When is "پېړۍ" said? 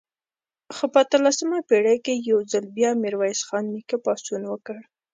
1.69-1.97